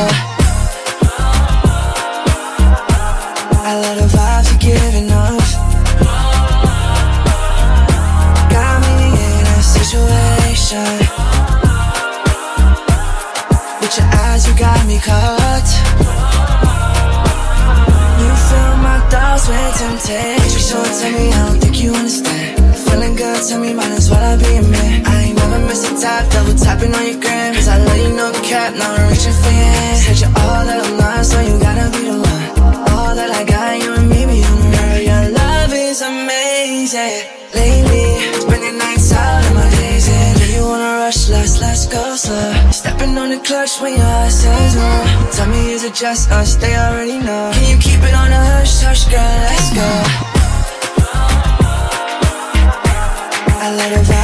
[3.68, 5.50] I love the vibes you're giving off.
[8.56, 8.98] Got me
[9.28, 10.92] in a situation.
[13.80, 16.35] With your eyes, you got me caught.
[18.48, 20.60] Fill my thoughts with temptation.
[20.70, 22.76] So tell me, I don't think you understand.
[22.84, 25.06] Feeling good, tell me, might as well I be a man.
[25.06, 27.54] I ain't never miss a tap, double tapping on your gram.
[27.54, 29.98] Cause I love you, no cap, now I'm reaching for your hand.
[29.98, 32.25] Said you're all that I'm not, so you gotta be the one.
[41.84, 42.70] Go slow.
[42.70, 45.30] Stepping on the clutch when your heart says no.
[45.32, 46.56] Tell me, is it just us?
[46.56, 47.50] They already know.
[47.52, 49.20] Can you keep it on a hush, hush, girl?
[49.20, 49.88] Let's go.
[53.64, 54.15] I love the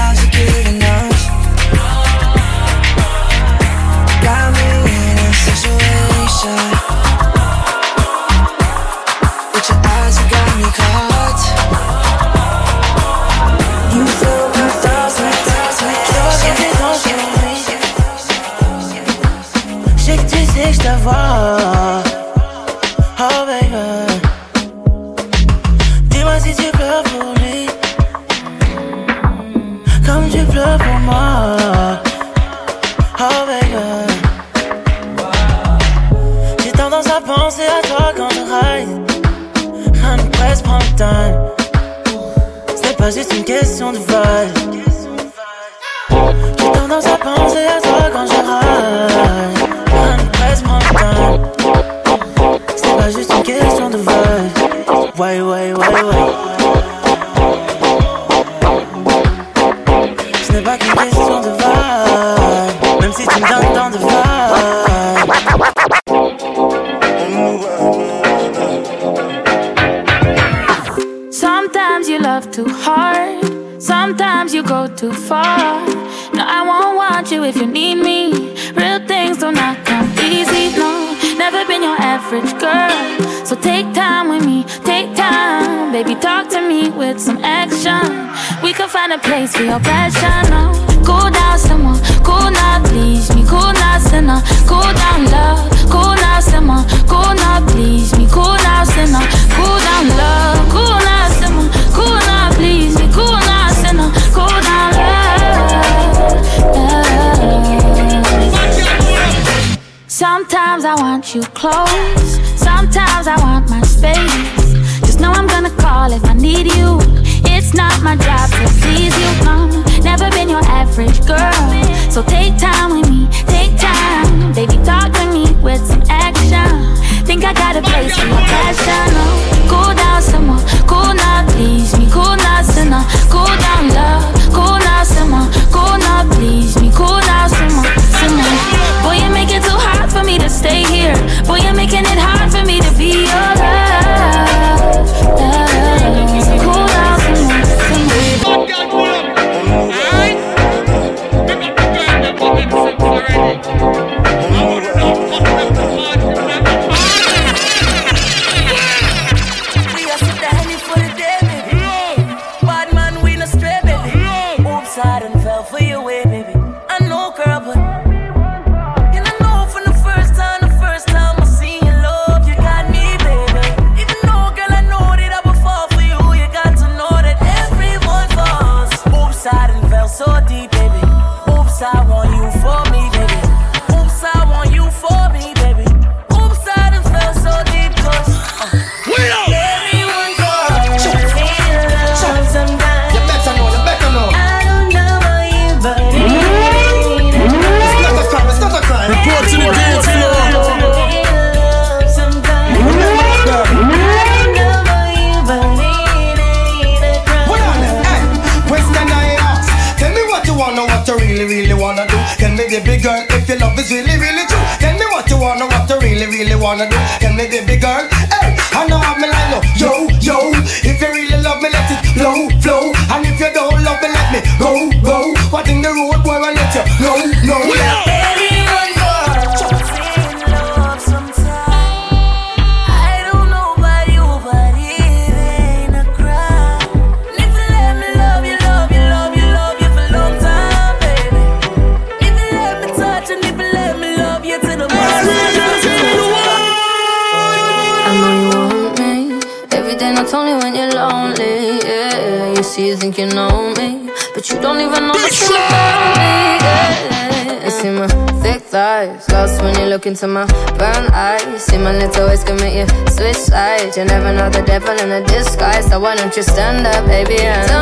[266.72, 267.46] surrender, baby.
[267.46, 267.81] I'm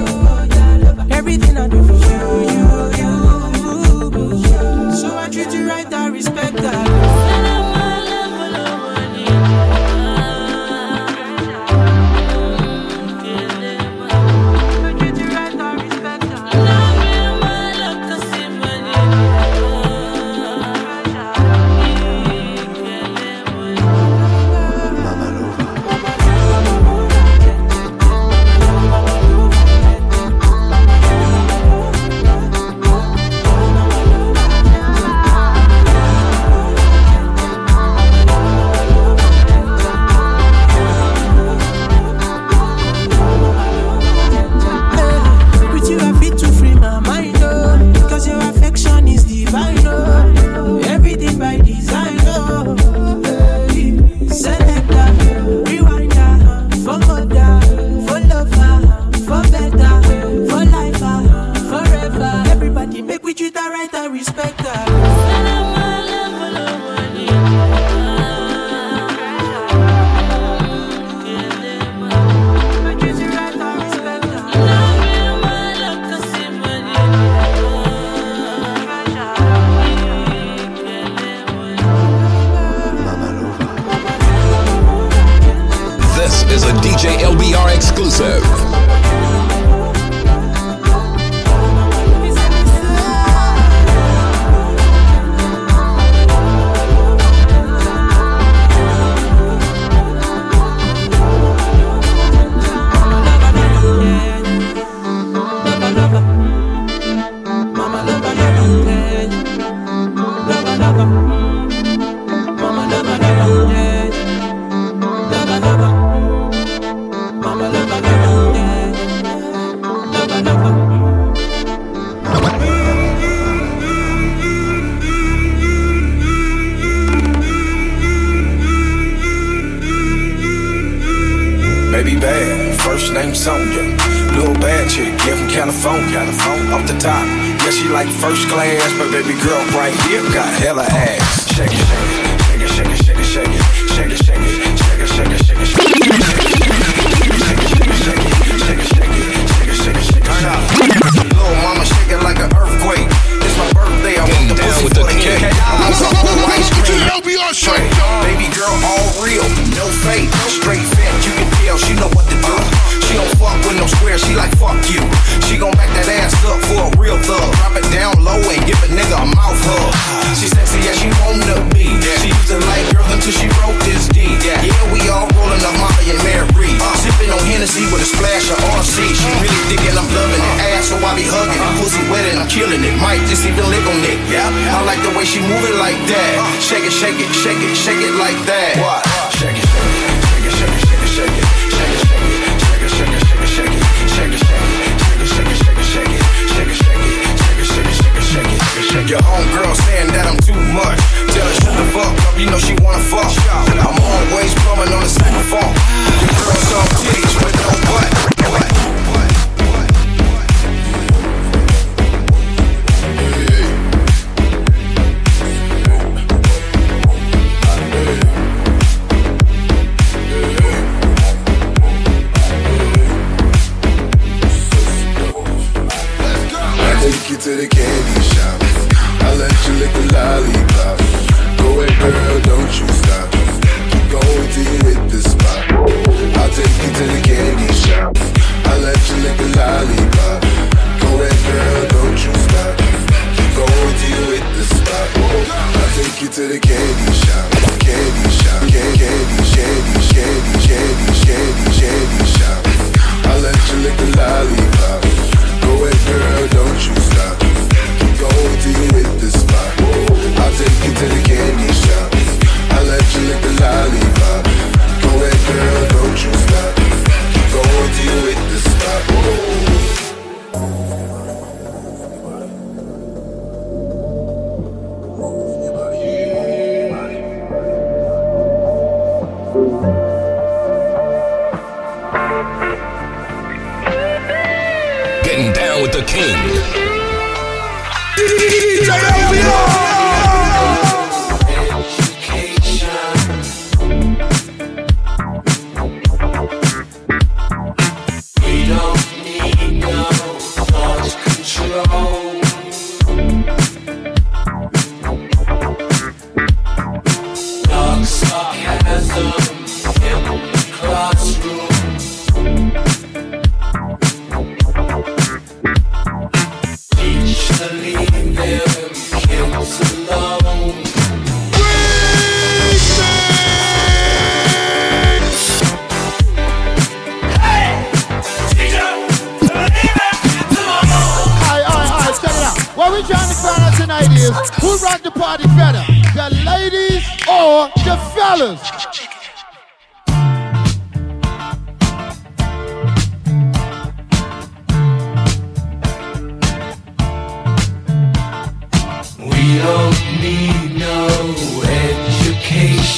[352.91, 352.97] We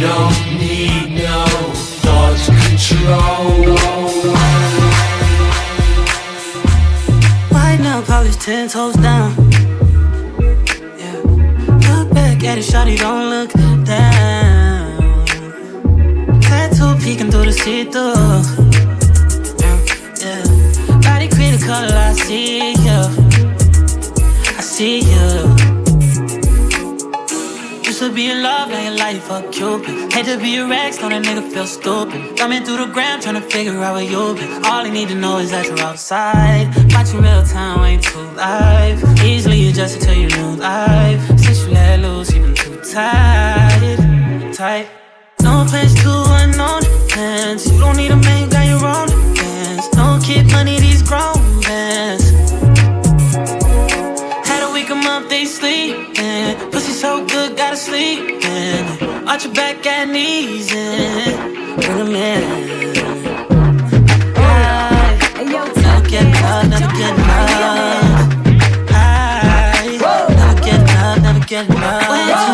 [0.00, 1.44] don't need no
[2.02, 3.76] thought control.
[7.52, 9.30] Right now, polish ten toes down.
[10.98, 11.20] Yeah.
[11.88, 13.52] Look back at it, shawty, don't look
[13.84, 15.26] down.
[16.40, 18.42] Tattoo peeking through the see-through.
[20.22, 20.44] Yeah.
[21.02, 23.27] Body create a color, I see you.
[23.27, 23.27] I
[24.78, 25.28] see you.
[27.82, 30.12] Used to be in love, now your life a cupid.
[30.12, 32.36] Hate to be a Rex, don't that nigga feel stupid.
[32.36, 34.64] Coming through the gram, trying to figure out where you been.
[34.66, 36.66] All I need to know is that you're outside.
[36.94, 39.02] Watching real time, ain't too live.
[39.24, 41.26] Easily adjusted to your new life.
[41.40, 43.98] Since you let loose, you been too tight.
[44.54, 44.86] Tight.
[45.42, 47.66] No place to unknown plans.
[47.68, 49.84] You don't need a man, you got your own plans.
[49.96, 52.27] No kid money, these grown plans.
[55.38, 56.70] Week, 'em up, they sleeping.
[56.70, 59.28] Pussy so good, gotta sleep in.
[59.28, 61.76] Arch your back and knees in.
[61.76, 62.42] Bring 'em in.
[65.48, 68.28] Never get enough, never get enough.
[68.90, 69.98] Aye.
[70.38, 72.47] Never get enough, never get enough.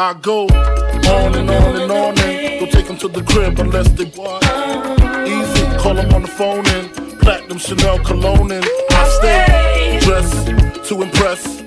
[0.00, 3.86] I go on and on and on and we'll take them to the crib unless
[3.90, 4.42] they what?
[5.28, 11.02] Easy, call them on the phone and platinum Chanel cologne and I stay dressed to
[11.02, 11.62] impress,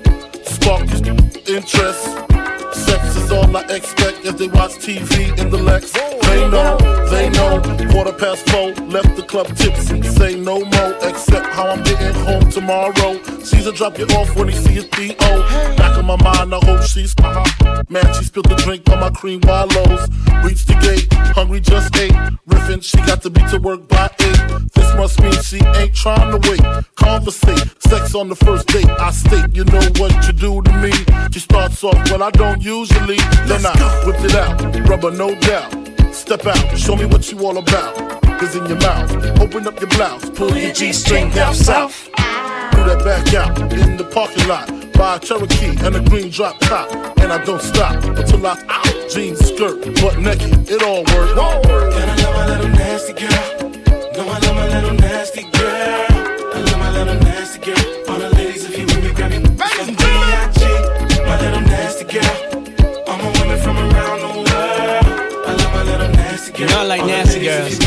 [0.52, 1.02] spark his
[1.46, 2.33] interest.
[2.74, 5.92] Sex is all I expect as they watch TV in the Lex.
[5.92, 6.76] They know,
[7.10, 7.62] they know.
[7.92, 10.02] Quarter past four, left the club tipsy.
[10.02, 13.22] Say no more, except how I'm getting home tomorrow.
[13.42, 15.76] Caesar drop you off when he see his D.O.
[15.76, 17.14] Back in my mind, I hope she's
[17.88, 20.08] Man, she spilled the drink on my cream wallows.
[20.42, 22.12] Reached the gate, hungry just ate.
[22.46, 24.73] Riffin', she got to be to work by eight.
[24.96, 26.62] Must mean she ain't trying to wait.
[26.94, 28.88] Conversate, sex on the first date.
[28.88, 30.92] I state, you know what you do to me.
[31.32, 33.16] She starts off, well, I don't usually.
[33.46, 35.84] Then I whip it out, rubber no doubt.
[36.14, 38.22] Step out, show me what you all about.
[38.40, 39.10] Is in your mouth,
[39.40, 42.08] open up your blouse, pull your G string down south.
[42.14, 44.68] Do that back out in the parking lot.
[44.92, 46.88] Buy a Cherokee and a green drop top.
[47.18, 49.10] And I don't stop until I out.
[49.10, 51.32] Jeans, skirt, butt naked, it all works.
[51.96, 53.70] And I love my little nasty girl.
[54.16, 56.06] No, I love my little nasty girl.
[56.54, 58.10] I love my little nasty girl.
[58.10, 59.42] All the ladies, if you with me, grab me.
[59.84, 61.24] Some B.I.G.
[61.26, 62.43] My little nasty girl.
[66.56, 67.83] You know I like nasty girls.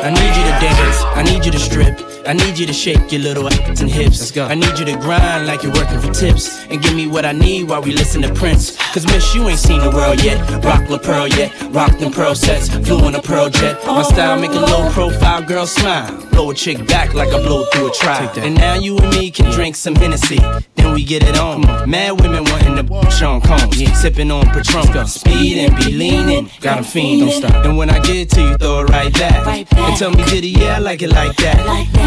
[0.00, 1.02] I need you to dance.
[1.16, 2.00] I need you to strip.
[2.26, 4.20] I need you to shake your little ass and hips.
[4.20, 4.44] Let's go.
[4.44, 6.64] I need you to grind like you're working for tips.
[6.66, 8.76] And give me what I need while we listen to Prince.
[8.92, 10.38] Cause miss, you ain't seen the world yet.
[10.62, 11.50] Rock La Pearl yet.
[11.72, 12.68] Rock them pearl sets.
[12.68, 13.86] Flew in a Lear jet.
[13.86, 16.26] My style make a low profile girl smile.
[16.30, 18.30] Blow a chick back like I blow through a trial.
[18.38, 20.38] And now you and me can drink some Hennessy.
[20.74, 21.62] Then we get it on.
[21.88, 23.76] Mad women wanting to Sean Combs.
[23.98, 25.06] Sipping on Patron.
[25.06, 26.50] Speed and be leaning.
[26.60, 27.20] Got a fiend.
[27.22, 27.64] Don't stop.
[27.64, 29.68] And when I get to you, throw it right back.
[29.72, 30.50] And tell me, did he?
[30.50, 31.58] Yeah, I like it like that.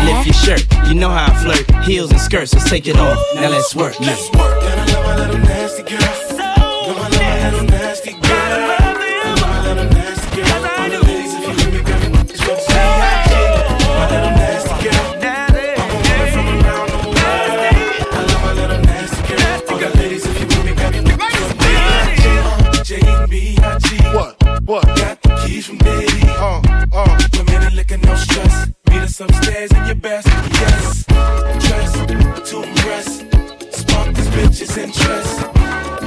[0.05, 0.65] Lift your shirt.
[0.87, 1.83] You know how I flirt.
[1.83, 2.53] Heels and skirts.
[2.53, 3.17] Let's take it off.
[3.35, 3.99] Now let's work.
[3.99, 4.63] Let's work.
[5.39, 5.99] nasty girl.
[5.99, 8.40] Know I love my little nasty girl.
[24.65, 24.85] What?
[24.85, 24.97] What?
[24.97, 26.21] Got the keys from Diddy.
[26.37, 26.61] Uh,
[26.93, 27.27] uh.
[27.37, 28.67] Women and liquor, no stress.
[28.89, 30.27] Meet us upstairs in your best.
[30.27, 31.05] Yes.
[31.65, 31.93] Dress
[32.49, 33.07] to impress.
[33.71, 35.39] Spark these bitches' interest.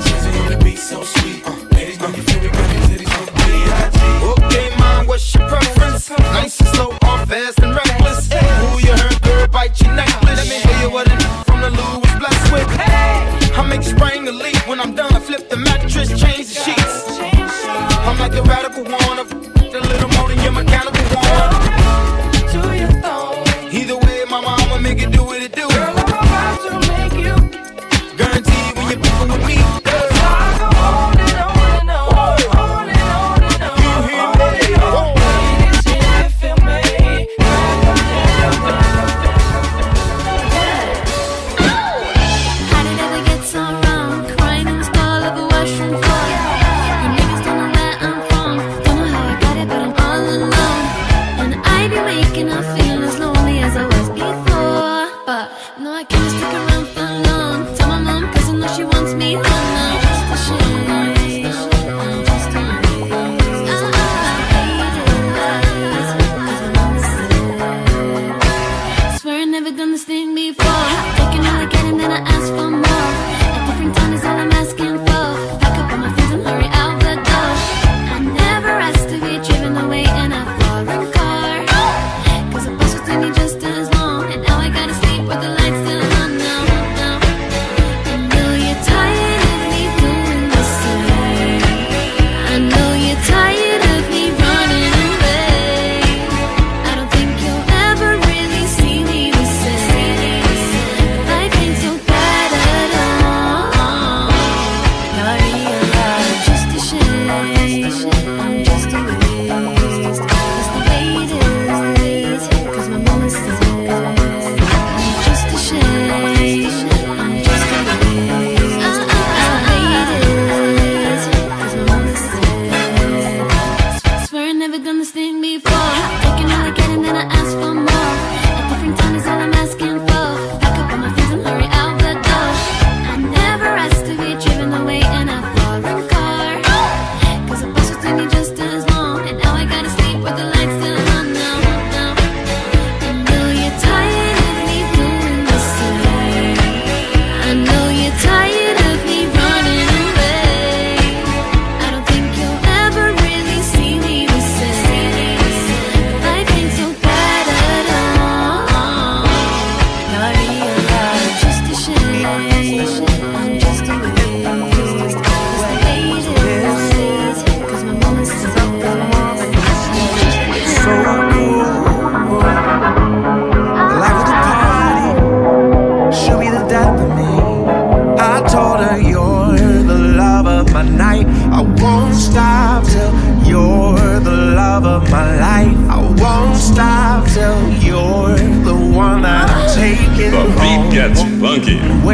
[0.04, 1.44] Jazzy on the beat, so sweet.
[1.72, 4.44] Ladies, know you feel me, baby, titties from B.I.G.
[4.44, 6.10] Okay, mom, what's your preference?
[6.10, 8.32] Nice and slow, or fast and reckless?
[8.32, 10.38] Who you heard, girl, bite your necklace?
[10.38, 10.63] Let me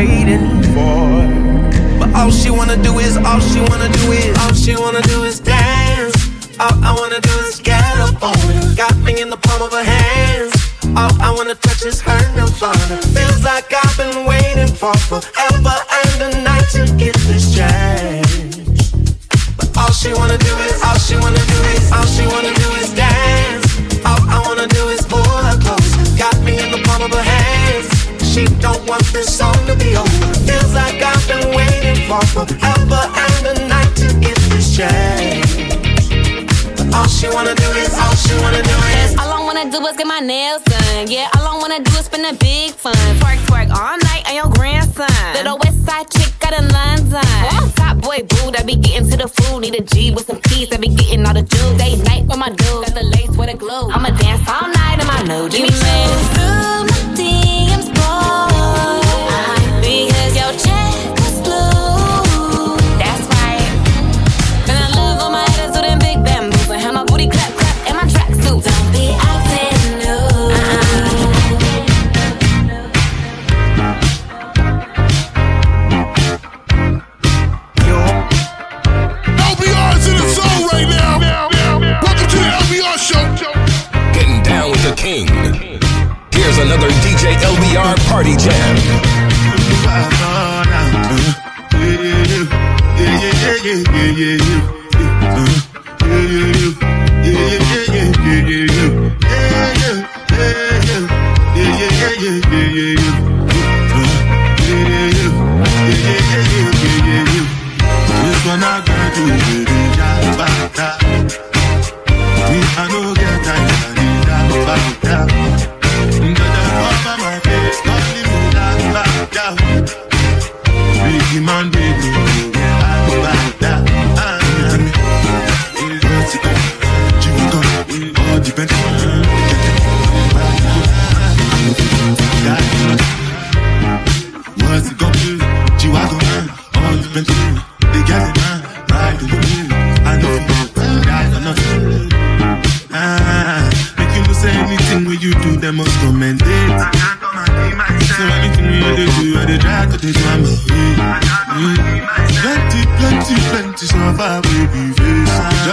[0.00, 1.28] Waiting for.
[1.98, 5.24] But all she wanna do is, all she wanna do is, all she wanna do
[5.24, 6.16] is dance.
[6.58, 8.78] All I wanna do is get up on it.
[8.78, 10.54] Got me in the palm of her hands.
[10.96, 12.96] All I wanna touch is her nirvana.
[13.12, 15.59] Feels like I've been waiting for forever
[39.80, 41.08] was get my nails done.
[41.08, 42.94] Yeah, all I wanna do is spend a big fun.
[43.20, 45.08] Twerk, twerk all night on your grandson.
[45.34, 47.20] Little west side chick out in London.
[47.52, 49.60] Oh, top boy boo, I be getting to the food.
[49.60, 51.78] Need a G with some peas, I be getting all the juice.
[51.78, 53.88] Day night with my dude, got the lace with the glue.
[53.90, 55.99] I'ma dance all night in my new Jimmy Choo.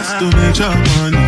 [0.07, 0.25] to
[0.57, 0.75] your
[1.11, 1.26] money.